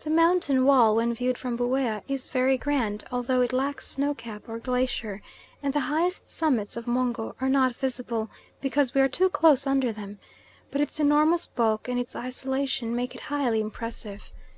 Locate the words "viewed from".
1.14-1.56